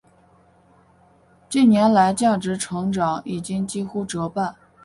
[1.47, 4.55] 近年来价值成长已经几乎折半。